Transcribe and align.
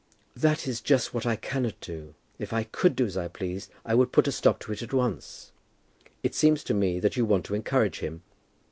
"That 0.35 0.67
is 0.67 0.81
just 0.81 1.13
what 1.13 1.27
I 1.27 1.35
cannot 1.35 1.79
do. 1.79 2.15
If 2.39 2.53
I 2.53 2.63
could 2.63 2.95
do 2.95 3.05
as 3.05 3.15
I 3.15 3.27
pleased, 3.27 3.69
I 3.85 3.93
would 3.93 4.11
put 4.11 4.27
a 4.27 4.31
stop 4.31 4.59
to 4.61 4.71
it 4.71 4.81
at 4.81 4.93
once." 4.93 5.51
"It 6.23 6.33
seems 6.33 6.63
to 6.63 6.73
me 6.73 6.99
that 6.99 7.17
you 7.17 7.23
want 7.23 7.45
to 7.45 7.53
encourage 7.53 7.99
him. 7.99 8.23